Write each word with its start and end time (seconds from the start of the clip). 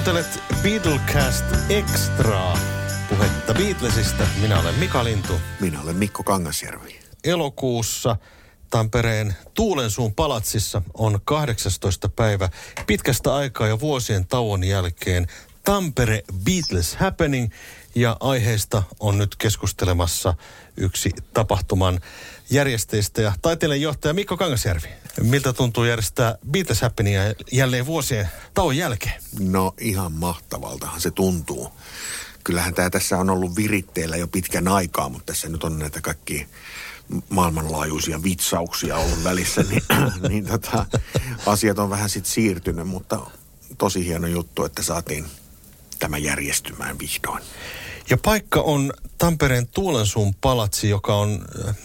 Kuuntelet 0.00 0.42
Beatlecast 0.62 1.44
Extraa. 1.68 2.58
Puhetta 3.08 3.54
Beatlesista. 3.54 4.26
Minä 4.40 4.60
olen 4.60 4.74
Mika 4.74 5.04
Lintu. 5.04 5.32
Minä 5.60 5.80
olen 5.80 5.96
Mikko 5.96 6.22
Kangasjärvi. 6.22 7.00
Elokuussa 7.24 8.16
Tampereen 8.70 9.36
Tuulensuun 9.54 10.14
palatsissa 10.14 10.82
on 10.94 11.20
18. 11.24 12.08
päivä 12.08 12.48
pitkästä 12.86 13.34
aikaa 13.34 13.68
ja 13.68 13.80
vuosien 13.80 14.26
tauon 14.26 14.64
jälkeen 14.64 15.26
Tampere 15.64 16.22
Beatles 16.44 16.96
Happening 16.96 17.50
ja 17.94 18.16
aiheesta 18.20 18.82
on 19.00 19.18
nyt 19.18 19.36
keskustelemassa 19.36 20.34
yksi 20.76 21.10
tapahtuman 21.34 22.00
järjestäjistä 22.50 23.22
ja 23.22 23.32
taiteilijanjohtaja 23.42 24.14
Mikko 24.14 24.36
Kangasjärvi. 24.36 24.88
Miltä 25.22 25.52
tuntuu 25.52 25.84
järjestää 25.84 26.38
Beatles 26.50 26.80
Happeningia 26.80 27.22
jälleen 27.52 27.86
vuosien 27.86 28.28
tauon 28.54 28.76
jälkeen? 28.76 29.22
No 29.38 29.74
ihan 29.80 30.12
mahtavaltahan 30.12 31.00
se 31.00 31.10
tuntuu. 31.10 31.72
Kyllähän 32.44 32.74
tämä 32.74 32.90
tässä 32.90 33.18
on 33.18 33.30
ollut 33.30 33.56
viritteellä 33.56 34.16
jo 34.16 34.28
pitkän 34.28 34.68
aikaa, 34.68 35.08
mutta 35.08 35.26
tässä 35.26 35.48
nyt 35.48 35.64
on 35.64 35.78
näitä 35.78 36.00
kaikki 36.00 36.46
maailmanlaajuisia 37.28 38.22
vitsauksia 38.22 38.96
ollut 38.96 39.24
välissä, 39.24 39.62
niin, 39.62 39.82
niin 40.28 40.46
tota, 40.46 40.86
asiat 41.46 41.78
on 41.78 41.90
vähän 41.90 42.10
sitten 42.10 42.32
siirtynyt, 42.32 42.88
mutta 42.88 43.20
tosi 43.78 44.06
hieno 44.06 44.26
juttu, 44.26 44.64
että 44.64 44.82
saatiin 44.82 45.26
tämä 45.98 46.18
järjestymään 46.18 46.98
vihdoin. 46.98 47.42
Ja 48.10 48.18
paikka 48.22 48.60
on 48.60 48.92
Tampereen 49.18 49.66
Tuulensuun 49.66 50.34
palatsi, 50.34 50.88
joka 50.88 51.16
on 51.16 51.44
äh, 51.68 51.76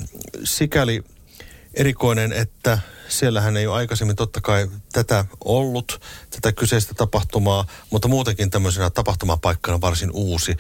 sikäli 0.44 1.04
erikoinen, 1.74 2.34
että 2.34 2.80
siellähän 3.08 3.58
ei 3.58 3.68
ole 3.68 3.76
aikaisemmin 3.76 4.16
totta 4.16 4.42
kai 4.42 4.68
tätä 4.94 5.26
ollut, 5.46 6.02
tätä 6.30 6.52
kyseistä 6.52 6.94
tapahtumaa, 6.94 7.68
mutta 7.90 8.08
muutenkin 8.08 8.50
tämmöisenä 8.50 8.90
tapahtumapaikkana 8.90 9.82
varsin 9.82 10.12
uusi. 10.14 10.58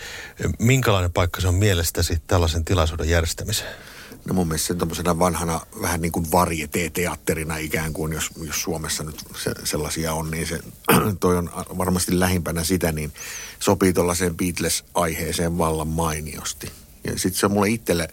Minkälainen 0.60 1.14
paikka 1.14 1.42
se 1.42 1.48
on 1.48 1.56
mielestäsi 1.56 2.22
tällaisen 2.28 2.66
tilaisuuden 2.66 3.10
järjestämiseen? 3.10 3.95
No 4.26 4.34
mun 4.34 4.48
mielestä 4.48 4.76
se 4.94 5.10
on 5.10 5.20
vanhana 5.20 5.62
vähän 5.82 6.02
niin 6.02 6.12
kuin 6.12 6.32
varieteatterina 6.32 7.58
ikään 7.58 7.94
kuin, 7.94 8.14
jos, 8.14 8.30
jos 8.42 8.62
Suomessa 8.62 9.04
nyt 9.04 9.24
se, 9.44 9.52
sellaisia 9.64 10.14
on, 10.14 10.32
niin 10.32 10.48
se, 10.48 10.60
toi 11.20 11.38
on 11.38 11.50
varmasti 11.78 12.20
lähimpänä 12.20 12.64
sitä, 12.64 12.92
niin 12.92 13.14
sopii 13.60 13.94
tuollaiseen 13.94 14.36
Beatles-aiheeseen 14.38 15.58
vallan 15.58 15.88
mainiosti. 15.88 16.72
Ja 17.04 17.12
sitten 17.20 17.40
se 17.40 17.46
on 17.46 17.52
mulle 17.52 17.70
itselle 17.70 18.08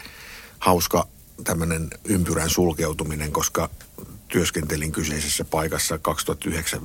hauska 0.59 1.09
tämmöinen 1.45 1.91
ympyrän 2.05 2.51
sulkeutuminen, 2.51 3.33
koska 3.33 3.71
työskentelin 4.29 4.93
kyseisessä 4.93 5.45
paikassa 5.45 5.99
2009- 6.77 6.85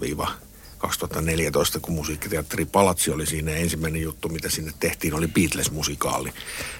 2014, 0.78 1.80
kun 1.80 1.96
musiikkiteatteri 1.96 2.66
Palatsi 2.66 3.12
oli 3.12 3.26
siinä 3.26 3.52
ensimmäinen 3.52 4.02
juttu, 4.02 4.30
mitä 4.30 4.50
sinne 4.50 4.74
tehtiin, 4.80 5.14
oli 5.14 5.28
Beatles-musikaali. 5.28 6.34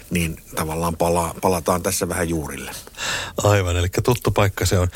Niin 0.10 0.42
tavallaan 0.56 0.98
pala, 0.98 1.36
palataan 1.42 1.84
tässä 1.84 2.10
vähän 2.10 2.30
juurille. 2.30 2.72
Aivan, 3.44 3.78
eli 3.78 3.88
tuttu 4.04 4.32
paikka 4.32 4.66
se 4.66 4.80
on. 4.80 4.88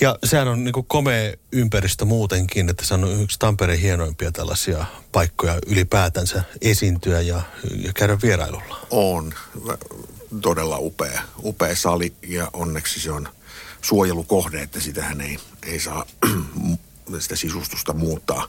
Ja 0.00 0.18
sehän 0.24 0.48
on 0.48 0.64
niin 0.64 0.74
komea 0.86 1.32
ympäristö 1.52 2.04
muutenkin, 2.04 2.68
että 2.68 2.84
se 2.84 2.94
on 2.94 3.22
yksi 3.22 3.38
Tampereen 3.38 3.80
hienoimpia 3.80 4.32
tällaisia 4.32 4.86
paikkoja 5.12 5.58
ylipäätänsä 5.66 6.42
esiintyä 6.60 7.20
ja, 7.20 7.42
ja 7.76 7.92
käydä 7.92 8.18
vierailulla. 8.22 8.86
On. 8.90 9.34
Todella 10.42 10.78
upea, 10.78 11.22
upea 11.42 11.76
sali 11.76 12.12
ja 12.28 12.50
onneksi 12.52 13.00
se 13.00 13.10
on 13.10 13.28
suojelukohde, 13.82 14.62
että 14.62 14.80
sitähän 14.80 15.20
ei, 15.20 15.38
ei 15.62 15.80
saa 15.80 16.06
sitä 17.18 17.36
sisustusta 17.36 17.92
muuttaa, 17.92 18.48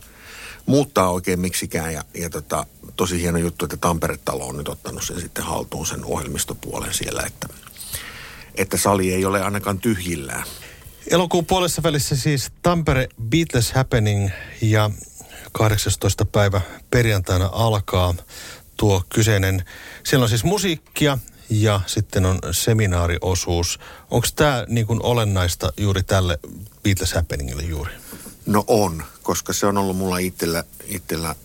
muuttaa 0.66 1.10
oikein 1.10 1.40
miksikään. 1.40 1.94
Ja, 1.94 2.04
ja 2.14 2.30
tota, 2.30 2.66
tosi 2.96 3.22
hieno 3.22 3.38
juttu, 3.38 3.66
että 3.66 3.78
Tampere-talo 3.78 4.48
on 4.48 4.58
nyt 4.58 4.70
ottanut 4.70 5.04
sen 5.04 5.22
sitten 5.22 5.44
haltuun 5.44 5.88
sen 5.88 6.06
ohjelmistopuolen 6.06 6.94
siellä, 6.94 7.24
että, 7.28 7.48
että 8.56 8.78
sali 8.78 9.14
ei 9.14 9.26
ole 9.26 9.42
ainakaan 9.42 9.80
tyhjillään. 9.80 10.44
Elokuun 11.12 11.46
puolessa 11.46 11.84
välissä 11.84 12.16
siis 12.16 12.52
Tampere 12.62 13.08
Beatles 13.30 13.72
Happening 13.72 14.30
ja 14.62 14.90
18. 15.52 16.26
päivä 16.26 16.62
perjantaina 16.92 17.50
alkaa 17.54 18.16
tuo 18.78 19.04
kyseinen. 19.10 19.66
Siellä 20.04 20.24
on 20.24 20.30
siis 20.30 20.44
musiikkia 20.44 21.18
ja 21.50 21.82
sitten 21.86 22.26
on 22.26 22.40
seminaariosuus. 22.52 23.80
Onko 24.12 24.28
tämä 24.36 24.66
niin 24.68 24.88
olennaista 24.90 25.74
juuri 25.78 26.04
tälle 26.04 26.40
Beatles 26.84 27.14
Happeningille 27.14 27.64
juuri? 27.64 27.92
No 28.48 28.64
on, 28.68 29.04
koska 29.24 29.54
se 29.54 29.66
on 29.66 29.78
ollut 29.78 29.98
mulla 29.98 30.18
itsellä, 30.18 30.64
itsellä 30.86 31.36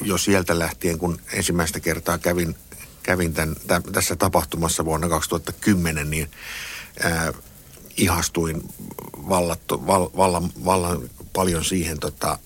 jo 0.00 0.18
sieltä 0.18 0.58
lähtien, 0.58 0.98
kun 0.98 1.20
ensimmäistä 1.32 1.80
kertaa 1.80 2.18
kävin, 2.18 2.56
kävin 3.02 3.34
tämän, 3.34 3.56
tämän, 3.66 3.82
tässä 3.82 4.16
tapahtumassa 4.16 4.84
vuonna 4.84 5.08
2010, 5.08 6.10
niin 6.10 6.30
ää, 7.02 7.32
ihastuin 7.96 8.62
vallattu, 9.28 9.86
val, 9.86 10.08
vallan, 10.16 10.50
vallan 10.64 11.10
paljon 11.32 11.64
siihen, 11.64 12.00
tota, 12.00 12.38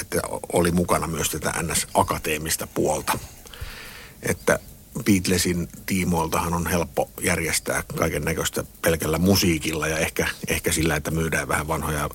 että 0.00 0.20
oli 0.52 0.70
mukana 0.70 1.06
myös 1.06 1.30
tätä 1.30 1.50
NS-akateemista 1.62 2.66
puolta. 2.66 3.18
Että 4.22 4.58
Beatlesin 5.04 5.68
tiimoiltahan 5.86 6.54
on 6.54 6.66
helppo 6.66 7.10
järjestää 7.20 7.82
kaiken 7.96 8.24
näköistä 8.24 8.64
pelkällä 8.82 9.18
musiikilla 9.18 9.88
ja 9.88 9.98
ehkä, 9.98 10.28
ehkä 10.48 10.72
sillä, 10.72 10.96
että 10.96 11.10
myydään 11.10 11.48
vähän 11.48 11.68
vanhoja 11.68 12.10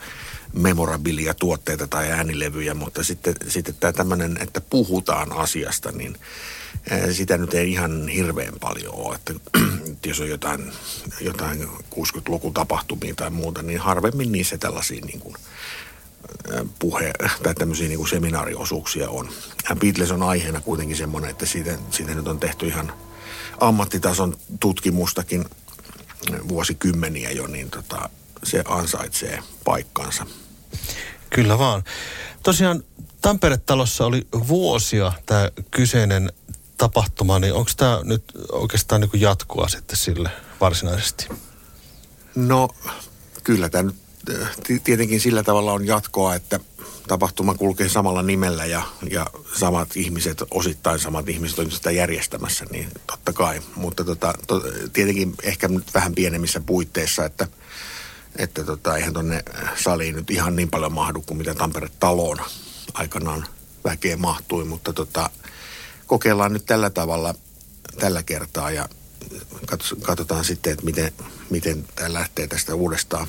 memorabilia 0.53 1.33
tuotteita 1.33 1.87
tai 1.87 2.11
äänilevyjä, 2.11 2.73
mutta 2.73 3.03
sitten, 3.03 3.35
sitten 3.47 3.75
tämä 3.79 3.93
tämmöinen, 3.93 4.37
että 4.41 4.61
puhutaan 4.61 5.31
asiasta, 5.31 5.91
niin 5.91 6.17
sitä 7.11 7.37
nyt 7.37 7.53
ei 7.53 7.71
ihan 7.71 8.07
hirveän 8.07 8.53
paljon 8.59 8.95
ole. 8.95 9.15
Että, 9.15 9.33
jos 10.09 10.19
on 10.19 10.29
jotain, 10.29 10.71
jotain 11.21 11.67
60-lukun 11.95 12.53
tapahtumia 12.53 13.15
tai 13.15 13.29
muuta, 13.29 13.61
niin 13.61 13.79
harvemmin 13.79 14.31
niissä 14.31 14.57
tällaisia 14.57 15.05
niin 15.05 15.19
kuin, 15.19 15.35
puhe 16.79 17.13
tai 17.43 17.55
tämmöisiä 17.55 17.87
niin 17.87 17.97
kuin 17.97 18.09
seminaariosuuksia 18.09 19.09
on. 19.09 19.29
Beatles 19.79 20.11
on 20.11 20.23
aiheena 20.23 20.61
kuitenkin 20.61 20.97
semmoinen, 20.97 21.31
että 21.31 21.45
siitä, 21.45 21.77
siitä 21.91 22.15
nyt 22.15 22.27
on 22.27 22.39
tehty 22.39 22.67
ihan 22.67 22.93
ammattitason 23.59 24.37
tutkimustakin 24.59 25.45
vuosikymmeniä 26.47 27.31
jo, 27.31 27.47
niin 27.47 27.69
tota, 27.69 28.09
se 28.43 28.63
ansaitsee 28.67 29.39
paikkansa. 29.65 30.25
Kyllä 31.29 31.59
vaan. 31.59 31.83
Tosiaan 32.43 32.83
Tampere-talossa 33.21 34.05
oli 34.05 34.27
vuosia 34.47 35.11
tämä 35.25 35.49
kyseinen 35.71 36.31
tapahtuma, 36.77 37.39
niin 37.39 37.53
onko 37.53 37.71
tämä 37.77 37.99
nyt 38.03 38.23
oikeastaan 38.51 39.01
niin 39.01 39.21
jatkoa 39.21 39.67
sitten 39.67 39.97
sille 39.97 40.29
varsinaisesti? 40.61 41.27
No 42.35 42.69
kyllä 43.43 43.69
tämä 43.69 43.83
nyt 43.83 43.95
tietenkin 44.83 45.19
sillä 45.19 45.43
tavalla 45.43 45.73
on 45.73 45.87
jatkoa, 45.87 46.35
että 46.35 46.59
tapahtuma 47.07 47.55
kulkee 47.55 47.89
samalla 47.89 48.23
nimellä 48.23 48.65
ja, 48.65 48.83
ja 49.11 49.27
samat 49.59 49.89
ihmiset, 49.95 50.43
osittain 50.51 50.99
samat 50.99 51.29
ihmiset 51.29 51.59
on 51.59 51.71
sitä 51.71 51.91
järjestämässä, 51.91 52.65
niin 52.71 52.89
totta 53.07 53.33
kai. 53.33 53.61
Mutta 53.75 54.03
tota, 54.03 54.33
to, 54.47 54.61
tietenkin 54.93 55.35
ehkä 55.43 55.67
nyt 55.67 55.93
vähän 55.93 56.15
pienemmissä 56.15 56.59
puitteissa, 56.59 57.25
että, 57.25 57.47
että 58.37 58.63
tota, 58.63 58.95
eihän 58.95 59.13
tuonne 59.13 59.43
saliin 59.83 60.15
nyt 60.15 60.31
ihan 60.31 60.55
niin 60.55 60.69
paljon 60.69 60.93
mahdu 60.93 61.21
kuin 61.21 61.37
mitä 61.37 61.55
Tampere-taloon 61.55 62.37
aikanaan 62.93 63.47
väkeä 63.83 64.17
mahtui, 64.17 64.65
mutta 64.65 64.93
tota, 64.93 65.29
kokeillaan 66.07 66.53
nyt 66.53 66.65
tällä 66.65 66.89
tavalla 66.89 67.35
tällä 67.99 68.23
kertaa 68.23 68.71
ja 68.71 68.89
katsotaan 70.01 70.45
sitten, 70.45 70.73
että 70.73 70.85
miten, 70.85 71.11
miten 71.49 71.85
tämä 71.95 72.13
lähtee 72.13 72.47
tästä 72.47 72.75
uudestaan 72.75 73.27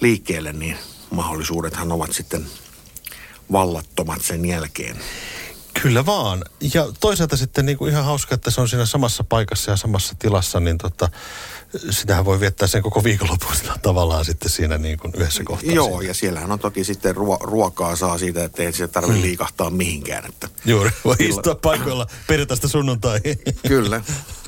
liikkeelle, 0.00 0.52
niin 0.52 0.76
mahdollisuudethan 1.10 1.92
ovat 1.92 2.12
sitten 2.12 2.46
vallattomat 3.52 4.22
sen 4.22 4.46
jälkeen. 4.46 4.96
Kyllä 5.82 6.06
vaan. 6.06 6.44
Ja 6.74 6.92
toisaalta 7.00 7.36
sitten 7.36 7.66
niin 7.66 7.78
kuin 7.78 7.90
ihan 7.90 8.04
hauska, 8.04 8.34
että 8.34 8.50
se 8.50 8.60
on 8.60 8.68
siinä 8.68 8.86
samassa 8.86 9.24
paikassa 9.24 9.70
ja 9.70 9.76
samassa 9.76 10.14
tilassa, 10.18 10.60
niin 10.60 10.78
tota, 10.78 11.08
sitähän 11.90 12.24
voi 12.24 12.40
viettää 12.40 12.68
sen 12.68 12.82
koko 12.82 13.04
viikonlopun 13.04 13.52
tavallaan 13.82 14.24
sitten 14.24 14.50
siinä 14.50 14.78
niin 14.78 14.98
kuin 14.98 15.12
yhdessä 15.16 15.44
kohtaa. 15.44 15.74
Joo, 15.74 15.88
siinä. 15.88 16.02
ja 16.02 16.14
siellähän 16.14 16.52
on 16.52 16.58
toki 16.58 16.84
sitten 16.84 17.16
ruo- 17.16 17.44
ruokaa 17.44 17.96
saa 17.96 18.18
siitä, 18.18 18.44
että 18.44 18.62
ei 18.62 18.72
se 18.72 18.88
tarvitse 18.88 19.18
hmm. 19.18 19.26
liikahtaa 19.26 19.70
mihinkään. 19.70 20.24
Että 20.26 20.48
Juuri, 20.64 20.90
voi 21.04 21.16
istua 21.18 21.54
paikoilla 21.54 22.06
perjantaista 22.26 22.68
sunnuntai. 22.68 23.20
Kyllä, 23.68 24.02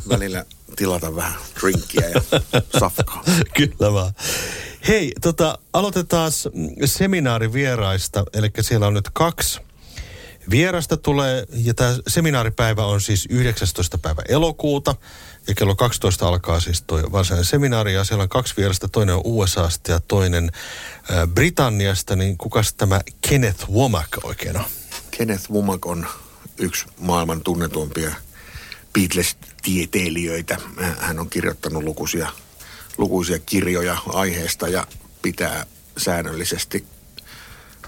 välillä 0.08 0.44
tilata 0.76 1.16
vähän 1.16 1.34
drinkkiä 1.60 2.08
ja 2.08 2.22
safkaa. 2.80 3.24
Kyllä 3.56 3.92
vaan. 3.92 4.12
Hei, 4.88 5.12
tota, 5.20 5.58
aloitetaan 5.72 6.32
seminaarivieraista, 6.84 8.24
eli 8.32 8.50
siellä 8.60 8.86
on 8.86 8.94
nyt 8.94 9.10
kaksi 9.12 9.60
vierasta 10.50 10.96
tulee, 10.96 11.46
ja 11.54 11.74
tämä 11.74 11.96
seminaaripäivä 12.08 12.84
on 12.84 13.00
siis 13.00 13.26
19. 13.30 13.98
päivä 13.98 14.22
elokuuta, 14.28 14.94
ja 15.46 15.54
kello 15.54 15.74
12 15.76 16.28
alkaa 16.28 16.60
siis 16.60 16.82
tuo 16.82 17.02
varsinainen 17.12 17.44
seminaari, 17.44 17.94
ja 17.94 18.04
siellä 18.04 18.22
on 18.22 18.28
kaksi 18.28 18.54
vierasta, 18.56 18.88
toinen 18.88 19.14
on 19.14 19.22
USAsta 19.24 19.92
ja 19.92 20.00
toinen 20.00 20.50
äh, 21.10 21.28
Britanniasta, 21.34 22.16
niin 22.16 22.38
kukas 22.38 22.74
tämä 22.74 23.00
Kenneth 23.28 23.70
Womack 23.70 24.24
oikein 24.24 24.56
on? 24.56 24.64
Kenneth 25.10 25.50
Womack 25.50 25.86
on 25.86 26.06
yksi 26.58 26.86
maailman 26.98 27.40
tunnetuimpia 27.40 28.14
Beatles-tieteilijöitä. 28.92 30.58
Hän 30.98 31.18
on 31.18 31.30
kirjoittanut 31.30 31.82
lukuisia, 31.82 32.28
lukuisia 32.98 33.38
kirjoja 33.38 33.96
aiheesta 34.06 34.68
ja 34.68 34.86
pitää 35.22 35.66
säännöllisesti 35.96 36.86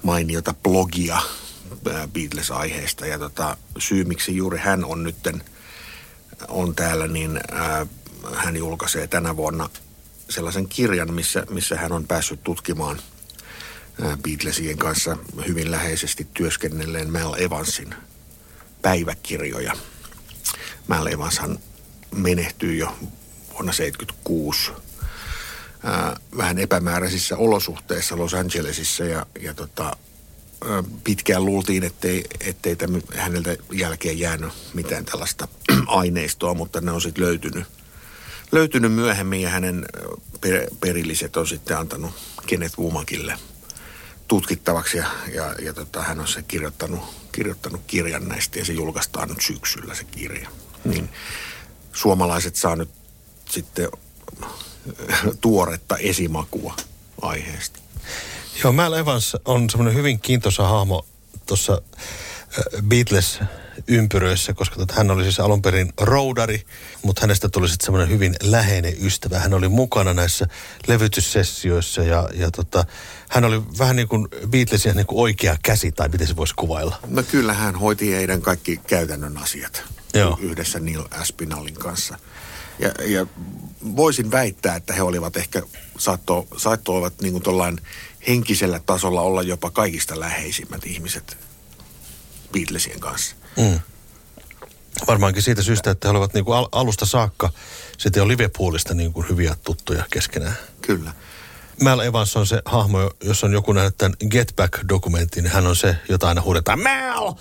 mainiota 0.03 0.55
blogia 0.63 1.19
Beatles-aiheesta. 2.13 3.07
Ja 3.07 3.19
tota, 3.19 3.57
syy, 3.79 4.05
miksi 4.05 4.37
juuri 4.37 4.59
hän 4.59 4.85
on 4.85 5.03
nytten 5.03 5.43
on 6.49 6.75
täällä, 6.75 7.09
niin 7.09 7.41
ää, 7.53 7.87
hän 8.35 8.57
julkaisee 8.57 9.07
tänä 9.07 9.37
vuonna 9.37 9.71
sellaisen 10.31 10.69
kirjan, 10.69 11.15
missä, 11.15 11.47
missä 11.51 11.77
hän 11.77 11.93
on 11.93 12.07
päässyt 12.07 12.45
tutkimaan 12.45 13.01
Beatlesien 14.23 14.79
kanssa 14.79 15.17
hyvin 15.47 15.71
läheisesti 15.71 16.27
työskennelleen 16.35 17.13
Mel 17.13 17.35
Evansin 17.39 17.95
päiväkirjoja. 18.83 19.73
Mel 20.89 21.07
Evanshan 21.07 21.59
menehtyi 22.15 22.79
jo 22.79 22.87
vuonna 23.55 23.73
1976 23.73 24.73
vähän 26.37 26.59
epämääräisissä 26.59 27.37
olosuhteissa 27.37 28.19
Los 28.19 28.35
Angelesissa 28.35 29.05
ja, 29.05 29.27
ja 29.41 29.55
tota, 29.55 29.97
pitkään 31.05 31.45
luultiin, 31.45 31.85
ettei, 31.85 32.25
ettei 32.41 32.77
tämän, 32.77 33.03
häneltä 33.17 33.57
jälkeen 33.73 34.19
jäänyt 34.19 34.53
mitään 34.75 35.05
tällaista 35.05 35.49
aineistoa, 35.87 36.55
mutta 36.55 36.81
ne 36.81 36.91
on 36.91 37.01
sitten 37.01 37.25
löytynyt, 37.25 37.65
löytynyt 38.53 38.93
myöhemmin 38.93 39.43
ja 39.43 39.51
hänen 39.51 39.87
per, 40.41 40.67
perilliset 40.81 41.37
on 41.37 41.47
sitten 41.47 41.79
antanut 41.79 42.13
Kenneth 42.47 42.79
Womakille 42.79 43.39
tutkittavaksi 44.29 44.99
ja, 44.99 45.07
ja, 45.35 45.55
ja 45.63 45.75
tota, 45.75 46.03
hän 46.03 46.21
on 46.21 46.29
se 46.29 46.43
kirjoittanut, 46.43 47.01
kirjoittanut 47.33 47.81
kirjan 47.87 48.29
näistä 48.29 48.59
ja 48.59 48.65
se 48.65 48.73
julkaistaan 48.73 49.29
nyt 49.29 49.41
syksyllä 49.41 49.95
se 49.95 50.05
kirja. 50.05 50.49
Niin 50.85 51.09
suomalaiset 51.93 52.57
saa 52.57 52.77
nyt 52.77 52.91
sitten 53.51 53.89
tuoretta 55.41 55.97
esimakua 55.97 56.77
aiheesta. 57.23 57.81
Joo, 58.63 58.73
Mal 58.73 58.93
Evans 58.93 59.37
on 59.45 59.71
semmoinen 59.71 59.95
hyvin 59.95 60.21
kiintoisa 60.21 60.69
hahmo 60.69 61.07
tuossa 61.47 61.83
Beatles-ympyröissä, 62.83 64.55
koska 64.55 64.77
tota, 64.77 64.95
hän 64.97 65.11
oli 65.11 65.23
siis 65.23 65.41
alun 65.41 65.63
perin 65.63 65.93
roudari, 66.01 66.63
mutta 67.03 67.21
hänestä 67.21 67.49
tuli 67.49 67.69
sitten 67.69 67.85
semmoinen 67.85 68.11
hyvin 68.11 68.37
läheinen 68.43 68.95
ystävä. 69.07 69.39
Hän 69.39 69.55
oli 69.55 69.69
mukana 69.69 70.15
näissä 70.15 70.47
levytyssessioissa 70.87 72.03
ja, 72.03 72.29
ja 72.35 72.51
tota, 72.51 72.85
hän 73.29 73.45
oli 73.45 73.63
vähän 73.79 73.97
niin 73.97 74.09
kuin 74.09 74.29
Beatlesin 74.49 74.97
niin 74.97 75.07
kuin 75.07 75.21
oikea 75.21 75.57
käsi, 75.63 75.93
tai 75.93 76.09
miten 76.09 76.27
se 76.27 76.37
voisi 76.37 76.55
kuvailla? 76.55 76.97
No 77.07 77.23
kyllä 77.23 77.53
hän 77.53 77.75
hoiti 77.75 78.13
heidän 78.13 78.43
kaikki 78.43 78.81
käytännön 78.87 79.39
asiat 79.39 79.83
Joo. 80.15 80.39
yhdessä 80.41 80.81
Neil 80.81 81.05
Aspinallin 81.11 81.75
kanssa. 81.75 82.19
Ja, 82.79 82.93
ja 83.05 83.27
voisin 83.97 84.31
väittää, 84.31 84.77
että 84.77 84.93
he 84.93 85.03
olivat 85.03 85.37
ehkä, 85.37 85.63
saatto, 85.99 86.47
saattoivat 86.57 87.21
niin 87.21 87.43
kuin 87.43 87.81
henkisellä 88.27 88.81
tasolla 88.87 89.21
olla 89.21 89.43
jopa 89.43 89.71
kaikista 89.71 90.21
läheisimmät 90.21 90.87
ihmiset 90.87 91.37
Beatlesien 92.53 93.01
kanssa. 93.01 93.37
Mm. 93.57 93.81
Varmaankin 95.07 95.43
siitä 95.43 95.63
syystä, 95.63 95.91
että 95.91 96.09
he 96.09 96.11
olivat 96.11 96.35
niin 96.35 96.45
kuin 96.45 96.57
al- 96.57 96.69
alusta 96.73 97.07
saakka 97.07 97.51
sitten 97.99 98.21
jo 98.21 98.29
Liverpoolista 98.29 98.95
niin 98.95 99.13
kuin 99.13 99.29
hyviä 99.29 99.57
tuttuja 99.65 100.05
keskenään. 100.11 100.59
Kyllä. 100.81 101.15
Mal 101.83 102.01
Evans 102.01 102.37
on 102.37 102.47
se 102.47 102.63
hahmo, 102.65 103.11
jos 103.25 103.45
on 103.45 103.53
joku 103.53 103.73
nähnyt 103.73 103.99
tämän 103.99 104.17
Get 104.31 104.53
Back-dokumentin, 104.57 105.43
niin 105.43 105.53
hän 105.53 105.67
on 105.67 105.77
se, 105.77 105.97
jota 106.09 106.29
aina 106.29 106.43
huudetaan, 106.43 106.79
Mal! 106.83 107.35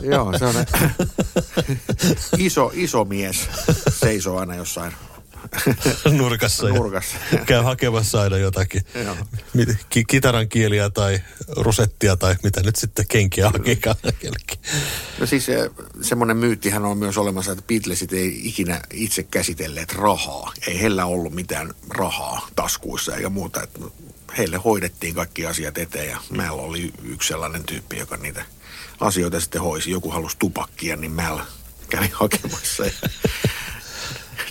Joo, 0.12 0.38
se 0.38 0.44
on 0.44 0.54
iso, 2.38 2.70
iso 2.74 3.04
mies, 3.04 3.48
seisoo 3.88 4.38
aina 4.38 4.54
jossain 4.54 4.92
nurkassa. 6.10 6.68
nurkassa. 6.74 7.16
Ja 7.32 7.38
käy 7.46 7.62
hakemassa 7.62 8.20
aina 8.20 8.36
jotakin 8.36 8.82
ki- 9.90 10.04
kitaran 10.04 10.48
kieliä 10.48 10.90
tai 10.90 11.20
rusettia 11.56 12.16
tai 12.16 12.36
mitä 12.42 12.62
nyt 12.62 12.76
sitten 12.76 13.06
kenkiä 13.08 13.50
hakeekaan. 13.50 13.96
No 15.20 15.26
siis 15.26 15.48
eh, 15.48 15.70
semmoinen 16.02 16.36
myyttihän 16.36 16.84
on 16.84 16.98
myös 16.98 17.18
olemassa, 17.18 17.52
että 17.52 17.64
Beatlesit 17.68 18.12
ei 18.12 18.40
ikinä 18.48 18.80
itse 18.92 19.22
käsitelleet 19.22 19.92
rahaa. 19.92 20.52
Ei 20.66 20.80
heillä 20.80 21.06
ollut 21.06 21.32
mitään 21.34 21.74
rahaa 21.88 22.48
taskuissa 22.56 23.16
eikä 23.16 23.28
muuta. 23.28 23.62
Että 23.62 23.80
heille 24.38 24.56
hoidettiin 24.56 25.14
kaikki 25.14 25.46
asiat 25.46 25.78
eteen 25.78 26.08
ja 26.08 26.20
meillä 26.30 26.62
oli 26.62 26.92
yksi 27.04 27.28
sellainen 27.28 27.64
tyyppi, 27.64 27.98
joka 27.98 28.16
niitä 28.16 28.44
asioita 29.00 29.40
sitten 29.40 29.62
hoisi. 29.62 29.90
Joku 29.90 30.10
halusi 30.10 30.36
tupakkia, 30.38 30.96
niin 30.96 31.12
Mel 31.12 31.38
kävi 31.90 32.10
hakemassa 32.12 32.84
ja 32.84 32.92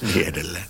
niin 0.01 0.28
edelleen. 0.28 0.66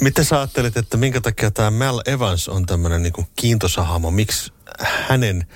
Mitä 0.00 0.24
sä 0.24 0.38
ajattelet, 0.38 0.76
että 0.76 0.96
minkä 0.96 1.20
takia 1.20 1.50
tämä 1.50 1.70
Mel 1.70 2.00
Evans 2.06 2.48
on 2.48 2.66
tämmöinen 2.66 3.02
niin 3.02 3.26
kiintoisa 3.36 3.84
hahmo? 3.84 4.10
Miksi 4.10 4.52
hänen 4.80 5.46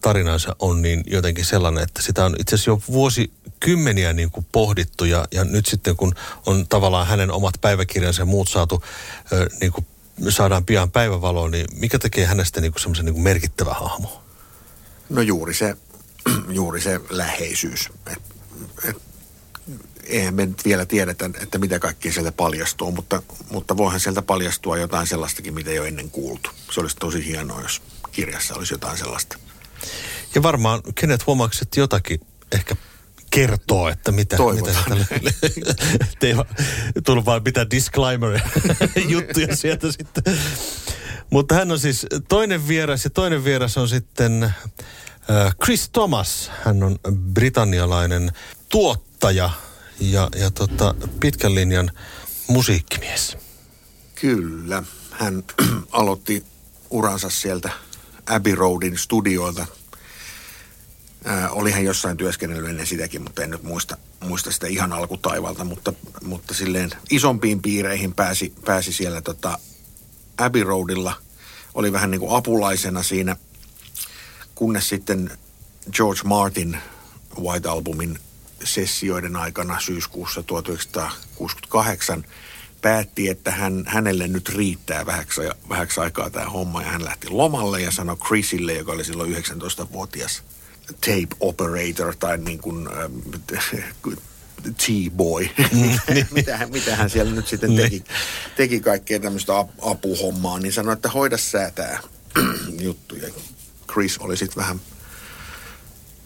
tarinansa 0.00 0.56
on 0.58 0.82
niin 0.82 1.04
jotenkin 1.06 1.44
sellainen, 1.44 1.82
että 1.82 2.02
sitä 2.02 2.24
on 2.24 2.36
itse 2.38 2.54
asiassa 2.54 2.70
jo 2.70 2.82
vuosikymmeniä 2.88 4.12
niin 4.12 4.30
kuin 4.30 4.46
pohdittu 4.52 5.04
ja, 5.04 5.24
ja 5.32 5.44
nyt 5.44 5.66
sitten 5.66 5.96
kun 5.96 6.14
on 6.46 6.68
tavallaan 6.68 7.06
hänen 7.06 7.30
omat 7.30 7.54
päiväkirjansa 7.60 8.22
ja 8.22 8.26
muut 8.26 8.48
saatu, 8.48 8.82
niin 9.60 9.72
kuin 9.72 9.86
saadaan 10.28 10.64
pian 10.64 10.90
päivävaloon, 10.90 11.50
niin 11.50 11.66
mikä 11.76 11.98
tekee 11.98 12.26
hänestä 12.26 12.60
niin 12.60 12.72
semmoisen 12.78 13.04
niin 13.04 13.20
merkittävä 13.20 13.74
hahmo? 13.74 14.22
No 15.08 15.22
juuri 15.22 15.54
se, 15.54 15.76
juuri 16.48 16.80
se 16.80 17.00
läheisyys. 17.10 17.88
Et, 18.12 18.22
et 18.88 18.96
eihän 20.06 20.34
me 20.34 20.46
nyt 20.46 20.64
vielä 20.64 20.86
tiedetä, 20.86 21.30
että 21.42 21.58
mitä 21.58 21.78
kaikkea 21.78 22.12
sieltä 22.12 22.32
paljastuu, 22.32 22.92
mutta, 22.92 23.22
mutta 23.50 23.76
voihan 23.76 24.00
sieltä 24.00 24.22
paljastua 24.22 24.78
jotain 24.78 25.06
sellaistakin, 25.06 25.54
mitä 25.54 25.70
ei 25.70 25.78
ole 25.78 25.88
ennen 25.88 26.10
kuultu. 26.10 26.50
Se 26.72 26.80
olisi 26.80 26.96
tosi 26.96 27.26
hienoa, 27.26 27.62
jos 27.62 27.82
kirjassa 28.12 28.54
olisi 28.54 28.74
jotain 28.74 28.98
sellaista. 28.98 29.38
Ja 30.34 30.42
varmaan 30.42 30.82
kenet 30.94 31.26
huomaukset 31.26 31.76
jotakin 31.76 32.20
ehkä 32.52 32.76
kertoo, 33.30 33.88
että 33.88 34.12
mitä, 34.12 34.36
Toivotaan. 34.36 34.98
mitä 34.98 35.32
Te 36.18 36.26
ei 36.26 36.34
tullut 37.04 37.26
vaan 37.26 37.44
pitää 37.44 37.70
disclaimer 37.70 38.40
juttuja 39.08 39.56
sieltä 39.56 39.92
sitten. 39.92 40.38
Mutta 41.30 41.54
hän 41.54 41.72
on 41.72 41.78
siis 41.78 42.06
toinen 42.28 42.68
vieras 42.68 43.04
ja 43.04 43.10
toinen 43.10 43.44
vieras 43.44 43.78
on 43.78 43.88
sitten 43.88 44.54
Chris 45.64 45.88
Thomas. 45.88 46.50
Hän 46.64 46.82
on 46.82 46.98
britannialainen 47.32 48.32
tuottaja, 48.68 49.50
ja, 50.00 50.28
ja 50.36 50.50
tota, 50.50 50.94
pitkän 51.20 51.54
linjan 51.54 51.90
musiikkimies. 52.48 53.36
Kyllä. 54.14 54.82
Hän 55.10 55.44
aloitti 55.92 56.44
uransa 56.90 57.30
sieltä 57.30 57.70
Abbey 58.26 58.54
Roadin 58.54 58.98
studioilta. 58.98 59.66
Ää, 61.24 61.50
oli 61.50 61.70
hän 61.70 61.84
jossain 61.84 62.16
työskennellyt 62.16 62.70
ennen 62.70 62.86
sitäkin, 62.86 63.22
mutta 63.22 63.42
en 63.42 63.50
nyt 63.50 63.62
muista, 63.62 63.96
muista 64.20 64.52
sitä 64.52 64.66
ihan 64.66 64.92
alkutaivalta, 64.92 65.64
mutta, 65.64 65.92
mutta 66.24 66.54
silleen 66.54 66.90
isompiin 67.10 67.62
piireihin 67.62 68.14
pääsi, 68.14 68.54
pääsi 68.64 68.92
siellä 68.92 69.22
tota 69.22 69.58
Abbey 70.36 70.64
Roadilla. 70.64 71.16
Oli 71.74 71.92
vähän 71.92 72.10
niin 72.10 72.20
kuin 72.20 72.36
apulaisena 72.36 73.02
siinä, 73.02 73.36
kunnes 74.54 74.88
sitten 74.88 75.38
George 75.92 76.20
Martin 76.24 76.78
White 77.40 77.68
Albumin 77.68 78.18
sessioiden 78.64 79.36
aikana 79.36 79.80
syyskuussa 79.80 80.42
1968 80.42 82.24
päätti, 82.82 83.28
että 83.28 83.50
hän, 83.50 83.84
hänelle 83.86 84.28
nyt 84.28 84.48
riittää 84.48 85.06
vähäksi, 85.06 85.40
vähäksi 85.68 86.00
aikaa 86.00 86.30
tämä 86.30 86.50
homma 86.50 86.82
ja 86.82 86.88
hän 86.88 87.04
lähti 87.04 87.28
lomalle 87.30 87.80
ja 87.80 87.90
sanoi 87.90 88.16
Chrisille, 88.16 88.72
joka 88.72 88.92
oli 88.92 89.04
silloin 89.04 89.36
19-vuotias 89.36 90.42
tape 90.86 91.36
operator 91.40 92.14
tai 92.18 92.38
niin 92.38 92.58
kuin 92.58 92.88
äh, 92.88 93.10
T-boy. 94.76 95.48
Mm, 95.72 95.98
mitä, 96.30 96.56
hän, 96.56 96.70
mitä 96.70 96.96
hän 96.96 97.10
siellä 97.10 97.32
nyt 97.32 97.46
sitten 97.46 97.76
teki, 97.76 97.88
niin. 97.88 98.04
teki 98.56 98.80
kaikkea 98.80 99.20
tämmöistä 99.20 99.52
apuhommaa, 99.82 100.58
niin 100.58 100.72
sanoi, 100.72 100.92
että 100.92 101.08
hoida 101.08 101.36
sä 101.36 101.72
tämä 101.74 101.98
juttu. 102.86 103.14
Ja 103.14 103.28
Chris 103.92 104.18
oli 104.18 104.36
sitten 104.36 104.62
vähän 104.62 104.80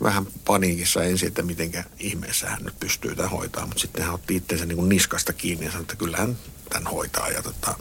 vähän 0.02 0.26
paniikissa 0.44 1.04
ensin, 1.04 1.28
että 1.28 1.42
mitenkä 1.42 1.84
ihmeessä 1.98 2.50
hän 2.50 2.62
nyt 2.62 2.80
pystyy 2.80 3.14
tämän 3.14 3.30
hoitaa, 3.30 3.66
mutta 3.66 3.80
sitten 3.80 4.04
hän 4.04 4.14
otti 4.14 4.36
itseensä 4.36 4.66
niin 4.66 4.76
kuin 4.76 4.88
niskasta 4.88 5.32
kiinni 5.32 5.64
ja 5.64 5.70
sanoi, 5.70 5.82
että 5.82 5.96
kyllä 5.96 6.16
hän 6.16 6.38
tämän 6.70 6.92
hoitaa 6.92 7.28
ja 7.28 7.42
tota, 7.42 7.74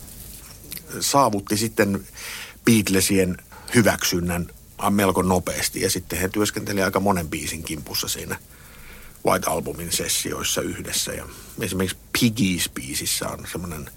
saavutti 1.00 1.58
sitten 1.58 2.08
Beatlesien 2.66 3.38
hyväksynnän 3.76 4.48
melko 4.90 5.22
nopeasti 5.22 5.82
ja 5.82 5.90
sitten 5.90 6.20
he 6.20 6.30
työskenteli 6.30 6.82
aika 6.82 7.00
monen 7.00 7.30
biisin 7.30 7.64
kimpussa 7.64 8.08
siinä 8.08 8.40
White 9.26 9.50
Albumin 9.50 9.92
sessioissa 9.92 10.62
yhdessä 10.62 11.14
ja 11.14 11.26
esimerkiksi 11.60 11.98
Piggies-biisissä 12.20 13.28
on 13.28 13.48
semmoinen 13.52 13.92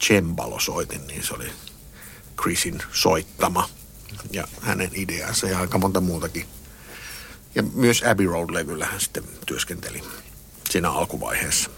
cembalo-soitin, 0.00 1.06
niin 1.06 1.22
se 1.22 1.34
oli 1.34 1.52
Chrisin 2.42 2.82
soittama 2.92 3.68
ja 4.30 4.48
hänen 4.60 4.90
ideansa 4.94 5.46
ja 5.46 5.58
aika 5.58 5.78
monta 5.78 6.00
muutakin 6.00 6.46
Ja 7.54 7.62
myös 7.62 8.02
Abbey 8.02 8.26
Road-levyllä 8.26 8.86
hän 8.86 9.00
sitten 9.00 9.24
työskenteli 9.46 10.02
siinä 10.70 10.90
alkuvaiheessa. 10.90 11.70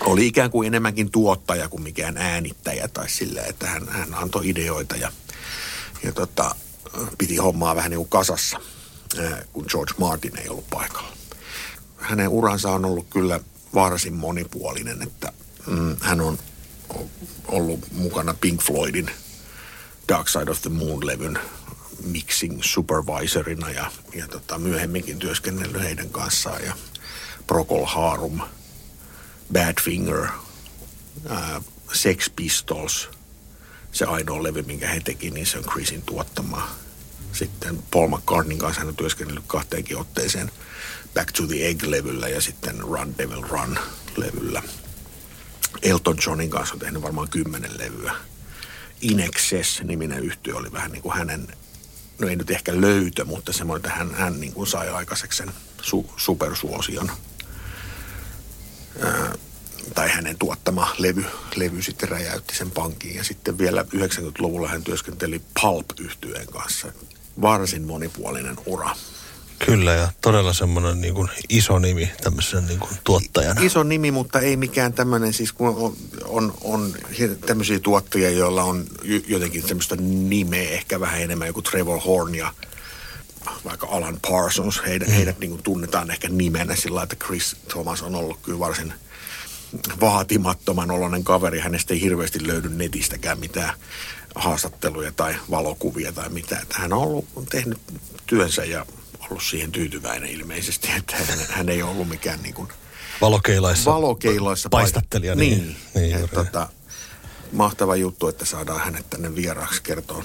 Oli 0.00 0.26
ikään 0.26 0.50
kuin 0.50 0.66
enemmänkin 0.66 1.10
tuottaja 1.10 1.68
kuin 1.68 1.82
mikään 1.82 2.16
äänittäjä 2.16 2.88
tai 2.88 3.08
sillä, 3.08 3.42
että 3.42 3.66
hän, 3.66 3.88
hän 3.88 4.14
antoi 4.14 4.48
ideoita 4.48 4.96
ja, 4.96 5.12
ja 6.02 6.12
tota, 6.12 6.54
piti 7.18 7.36
hommaa 7.36 7.76
vähän 7.76 7.90
niin 7.90 7.98
kuin 7.98 8.08
kasassa, 8.08 8.60
kun 9.52 9.64
George 9.68 9.94
Martin 9.98 10.38
ei 10.38 10.48
ollut 10.48 10.70
paikalla. 10.70 11.12
Hänen 11.96 12.28
uransa 12.28 12.70
on 12.70 12.84
ollut 12.84 13.06
kyllä 13.10 13.40
varsin 13.74 14.14
monipuolinen, 14.14 15.02
että 15.02 15.32
mm, 15.66 15.96
hän 16.00 16.20
on 16.20 16.38
ollut 17.48 17.92
mukana 17.92 18.34
Pink 18.34 18.62
Floydin 18.62 19.10
Dark 20.08 20.28
Side 20.28 20.50
of 20.50 20.62
the 20.62 20.70
Moon-levyn 20.70 21.38
mixing 22.04 22.62
supervisorina 22.62 23.70
ja, 23.70 23.92
ja 24.14 24.28
tota, 24.28 24.58
myöhemminkin 24.58 25.18
työskennellyt 25.18 25.82
heidän 25.82 26.10
kanssaan 26.10 26.64
ja 26.64 26.74
Procol 27.46 27.84
Harum, 27.84 28.40
Badfinger, 29.52 30.26
Sex 31.92 32.30
Pistols, 32.36 33.08
se 33.92 34.04
ainoa 34.04 34.42
levy, 34.42 34.62
minkä 34.62 34.88
he 34.88 35.00
teki, 35.00 35.30
niin 35.30 35.46
se 35.46 35.58
on 35.58 35.64
Chrisin 35.64 36.02
tuottama. 36.02 36.68
Sitten 37.32 37.82
Paul 37.90 38.08
McCartneyn 38.08 38.58
kanssa 38.58 38.80
hän 38.80 38.88
on 38.88 38.96
työskennellyt 38.96 39.44
kahteenkin 39.46 39.96
otteeseen 39.96 40.50
Back 41.14 41.32
to 41.32 41.46
the 41.46 41.68
Egg-levyllä 41.68 42.28
ja 42.28 42.40
sitten 42.40 42.80
Run 42.80 43.14
Devil 43.18 43.42
Run-levyllä. 43.42 44.62
Elton 45.82 46.16
Johnin 46.26 46.50
kanssa 46.50 46.74
on 46.74 46.78
tehnyt 46.78 47.02
varmaan 47.02 47.28
kymmenen 47.28 47.78
levyä. 47.78 48.14
Inexcess-niminen 49.00 50.24
yhtiö 50.24 50.56
oli 50.56 50.72
vähän 50.72 50.92
niin 50.92 51.02
kuin 51.02 51.16
hänen, 51.16 51.48
no 52.18 52.28
ei 52.28 52.36
nyt 52.36 52.50
ehkä 52.50 52.80
löytö, 52.80 53.24
mutta 53.24 53.52
semmoinen, 53.52 53.86
että 53.86 53.98
hän, 53.98 54.14
hän 54.14 54.40
niin 54.40 54.52
kuin 54.52 54.66
sai 54.66 54.88
aikaiseksi 54.88 55.36
sen 55.36 55.50
su, 55.82 56.10
supersuosion. 56.16 57.10
Ää, 59.00 59.34
tai 59.94 60.08
hänen 60.08 60.38
tuottama 60.38 60.94
levy, 60.98 61.24
levy 61.56 61.82
sitten 61.82 62.08
räjäytti 62.08 62.56
sen 62.56 62.70
pankin. 62.70 63.14
Ja 63.14 63.24
sitten 63.24 63.58
vielä 63.58 63.82
90-luvulla 63.82 64.68
hän 64.68 64.84
työskenteli 64.84 65.42
pulp 65.60 65.86
yhtyeen 66.00 66.46
kanssa. 66.46 66.92
Varsin 67.40 67.82
monipuolinen 67.82 68.56
ura. 68.66 68.90
Kyllä 69.66 69.92
ja 69.92 70.08
todella 70.20 70.52
semmoinen 70.52 71.00
niin 71.00 71.14
kuin 71.14 71.28
iso 71.48 71.78
nimi 71.78 72.10
tämmöisen 72.22 72.66
niin 72.66 72.78
kuin 72.78 72.90
tuottajana. 73.04 73.60
Iso 73.60 73.82
nimi, 73.82 74.10
mutta 74.10 74.40
ei 74.40 74.56
mikään 74.56 74.92
tämmöinen, 74.92 75.32
siis 75.32 75.52
kun 75.52 75.68
on, 75.68 75.96
on, 76.24 76.54
on 76.64 76.94
tämmöisiä 77.46 77.80
tuottajia, 77.80 78.30
joilla 78.30 78.62
on 78.62 78.84
jotenkin 79.28 79.68
semmoista 79.68 79.96
nimeä, 80.00 80.70
ehkä 80.70 81.00
vähän 81.00 81.20
enemmän 81.20 81.46
joku 81.46 81.62
Trevor 81.62 82.00
Horn 82.00 82.34
ja 82.34 82.52
vaikka 83.64 83.86
Alan 83.86 84.18
Parsons, 84.30 84.82
heidät, 84.86 85.08
mm. 85.08 85.14
heidät 85.14 85.38
niin 85.38 85.50
kuin 85.50 85.62
tunnetaan 85.62 86.10
ehkä 86.10 86.28
nimenä 86.28 86.76
sillä 86.76 87.02
että 87.02 87.16
Chris 87.16 87.56
Thomas 87.68 88.02
on 88.02 88.14
ollut 88.14 88.38
kyllä 88.42 88.58
varsin 88.58 88.92
vaatimattoman 90.00 90.90
oloinen 90.90 91.24
kaveri. 91.24 91.60
Hänestä 91.60 91.94
ei 91.94 92.00
hirveästi 92.00 92.46
löydy 92.46 92.68
netistäkään 92.68 93.38
mitään 93.38 93.74
haastatteluja 94.34 95.12
tai 95.12 95.36
valokuvia 95.50 96.12
tai 96.12 96.28
mitään. 96.28 96.66
Hän 96.72 96.92
on 96.92 97.02
ollut, 97.02 97.26
tehnyt 97.50 97.78
työnsä 98.26 98.64
ja 98.64 98.86
ollut 99.20 99.42
siihen 99.42 99.72
tyytyväinen 99.72 100.30
ilmeisesti, 100.30 100.88
että 100.98 101.16
hän, 101.16 101.38
hän 101.48 101.68
ei 101.68 101.82
ollut 101.82 102.08
mikään 102.08 102.42
niin 102.42 102.54
kuin 102.54 102.68
valokeilaissa, 103.20 103.92
valokeilaissa 103.92 104.68
paistattelija. 104.68 105.34
Niin, 105.34 105.58
niin, 105.58 105.76
niin 105.94 106.24
et, 106.24 106.30
tota, 106.30 106.68
mahtava 107.52 107.96
juttu, 107.96 108.28
että 108.28 108.44
saadaan 108.44 108.80
hänet 108.80 109.10
tänne 109.10 109.34
vieraaksi 109.34 109.82
kertoa 109.82 110.24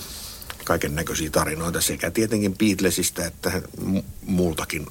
kaiken 0.64 0.96
näköisiä 0.96 1.30
tarinoita 1.30 1.82
sekä 1.82 2.12
tietenkin 2.12 2.58
Beatlesista 2.58 3.26
että 3.26 3.62
muultakin, 4.22 4.88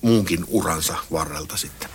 muunkin 0.00 0.44
uransa 0.48 0.96
varrelta 1.12 1.56
sitten. 1.56 1.90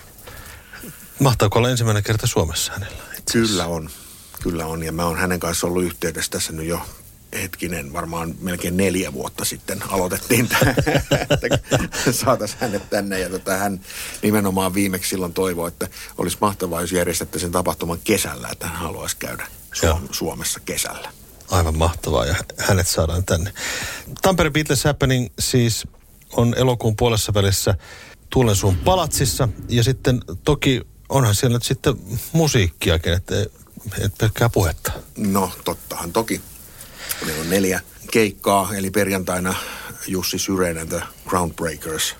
Mahtaako 1.19 1.59
olla 1.59 1.69
ensimmäinen 1.69 2.03
kerta 2.03 2.27
Suomessa 2.27 2.71
hänellä? 2.71 3.03
Kyllä 3.31 3.65
on. 3.65 3.89
Kyllä 4.43 4.65
on. 4.65 4.83
Ja 4.83 4.91
mä 4.91 5.05
oon 5.05 5.17
hänen 5.17 5.39
kanssa 5.39 5.67
ollut 5.67 5.83
yhteydessä 5.83 6.31
tässä 6.31 6.51
nyt 6.51 6.65
jo 6.65 6.81
hetkinen, 7.33 7.93
varmaan 7.93 8.35
melkein 8.41 8.77
neljä 8.77 9.13
vuotta 9.13 9.45
sitten 9.45 9.83
aloitettiin 9.91 10.47
tämä, 10.47 10.71
että 11.29 11.59
saataisiin 12.11 12.61
hänet 12.61 12.89
tänne. 12.89 13.19
Ja 13.19 13.29
tota, 13.29 13.57
hän 13.57 13.81
nimenomaan 14.21 14.73
viimeksi 14.73 15.09
silloin 15.09 15.33
toivoi, 15.33 15.67
että 15.67 15.87
olisi 16.17 16.37
mahtavaa, 16.41 16.81
jos 16.81 16.91
järjestätte 16.91 17.39
sen 17.39 17.51
tapahtuman 17.51 17.99
kesällä, 18.03 18.49
että 18.51 18.67
hän 18.67 18.77
haluaisi 18.77 19.17
käydä 19.17 19.47
Suom- 19.73 20.07
Suomessa 20.11 20.59
kesällä. 20.59 21.11
Aivan 21.51 21.77
mahtavaa 21.77 22.25
ja 22.25 22.35
hänet 22.57 22.87
saadaan 22.87 23.25
tänne. 23.25 23.53
Tampere 24.21 24.49
Beatles 24.49 24.83
Happening 24.83 25.27
siis 25.39 25.87
on 26.31 26.53
elokuun 26.57 26.95
puolessa 26.95 27.33
välissä 27.33 27.75
Tuulensuun 28.29 28.77
palatsissa 28.77 29.49
ja 29.69 29.83
sitten 29.83 30.21
toki 30.43 30.81
onhan 31.09 31.35
siellä 31.35 31.55
nyt 31.55 31.63
sitten 31.63 31.95
musiikkiakin, 32.33 33.13
että 33.13 33.35
et 34.01 34.17
pelkkää 34.17 34.49
puhetta. 34.49 34.91
No 35.17 35.51
tottahan 35.65 36.13
toki. 36.13 36.41
Meillä 37.25 37.41
on 37.41 37.49
neljä 37.49 37.81
keikkaa, 38.11 38.73
eli 38.75 38.91
perjantaina 38.91 39.55
Jussi 40.07 40.39
Syreinen 40.39 40.89
The 40.89 41.01
Groundbreakers 41.27 42.15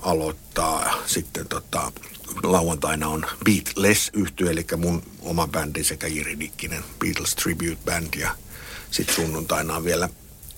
aloittaa. 0.00 1.02
Sitten 1.06 1.48
tota, 1.48 1.92
lauantaina 2.42 3.08
on 3.08 3.26
Beatless 3.44 4.10
yhtyö, 4.12 4.50
eli 4.50 4.66
mun 4.76 5.02
oma 5.20 5.48
bändi 5.48 5.84
sekä 5.84 6.06
Jiri 6.06 6.38
Dikkinen 6.38 6.84
Beatles 6.98 7.34
Tribute 7.34 7.78
Band. 7.84 8.14
Ja 8.14 8.36
sitten 8.90 9.16
sunnuntaina 9.16 9.76
on 9.76 9.84
vielä 9.84 10.08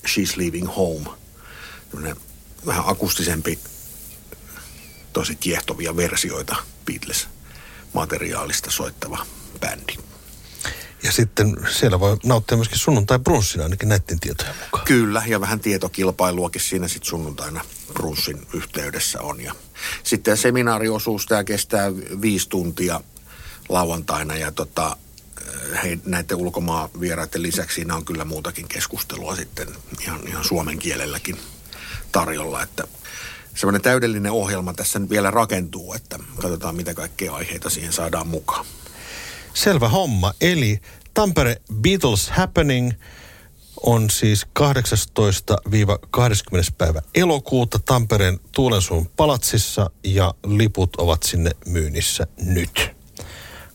She's 0.07 0.33
Leaving 0.37 0.77
Home. 0.77 1.11
Tämmöinen 1.91 2.17
vähän 2.67 2.85
akustisempi, 2.87 3.59
tosi 5.13 5.37
kiehtovia 5.37 5.97
versioita 5.97 6.57
Beatles-materiaalista 6.87 8.71
soittava 8.71 9.27
bändi. 9.61 9.97
Ja 11.05 11.13
sitten 11.13 11.57
siellä 11.71 12.01
voi 12.01 12.17
nauttia 12.25 12.57
myöskin 12.57 12.79
sunnuntai 12.79 13.19
brunssina 13.19 13.65
ainakin 13.65 13.89
näiden 13.89 14.21
tietojen 14.21 14.55
mukaan. 14.65 14.85
Kyllä, 14.85 15.23
ja 15.27 15.41
vähän 15.41 15.61
tietokilpailuakin 15.61 16.61
siinä 16.61 16.89
sitten 16.89 17.09
sunnuntaina 17.09 17.65
brunssin 17.93 18.47
yhteydessä 18.53 19.21
on. 19.21 19.41
Ja 19.41 19.55
sitten 20.03 20.37
seminaariosuus, 20.37 21.27
tämä 21.27 21.45
kestää 21.45 21.93
viisi 22.21 22.49
tuntia 22.49 23.01
lauantaina 23.69 24.37
ja 24.37 24.53
tota, 24.53 24.97
he, 25.85 25.99
näiden 26.05 26.37
ulkomaan 26.37 26.89
vieraiden 27.01 27.43
lisäksi 27.43 27.75
siinä 27.75 27.97
on 27.97 28.05
kyllä 28.05 28.25
muutakin 28.25 28.69
keskustelua 28.69 29.37
sitten 29.37 29.69
ihan, 30.01 30.29
ihan 30.29 30.45
suomen 30.45 30.79
kielelläkin 30.79 31.37
tarjolla, 32.13 32.63
että 32.63 32.85
semmoinen 33.55 33.83
täydellinen 33.83 34.33
ohjelma 34.33 34.75
tässä 34.75 34.99
nyt 34.99 35.11
vielä 35.11 35.31
rakentuu, 35.31 35.95
että 35.95 36.19
katsotaan 36.41 36.77
mitä 36.77 36.95
kaikkea 36.95 37.35
aiheita 37.35 37.71
siihen 37.71 37.93
saadaan 37.93 38.27
mukaan. 38.27 38.67
Selvä 39.55 39.89
homma. 39.89 40.33
Eli 40.41 40.81
Tampere 41.15 41.57
Beatles 41.75 42.31
Happening 42.31 42.93
on 43.83 44.11
siis 44.11 44.47
18-20. 44.47 44.49
päivä 46.79 47.03
elokuuta 47.15 47.79
Tampereen 47.79 48.41
Tuulensuun 48.53 49.09
palatsissa 49.17 49.91
ja 50.05 50.35
liput 50.47 50.97
ovat 50.97 51.23
sinne 51.23 51.51
myynnissä 51.67 52.27
nyt. 52.45 52.91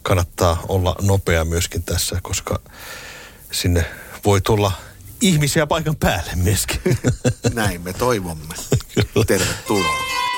Kannattaa 0.02 0.64
olla 0.68 0.96
nopea 1.02 1.46
myöskin 1.46 1.84
tässä, 1.84 2.20
koska 2.22 2.60
sinne 3.52 3.86
voi 4.26 4.42
tulla 4.42 4.72
ihmisiä 5.22 5.68
paikan 5.68 5.96
päälle 5.96 6.32
myöskin. 6.36 6.82
Näin 7.54 7.82
me 7.82 7.94
toivomme. 7.94 8.56
Tervetuloa. 9.28 10.29